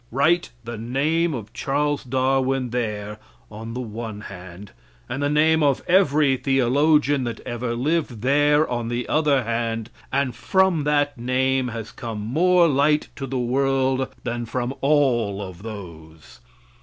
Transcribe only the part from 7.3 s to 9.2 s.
ever lived there (on the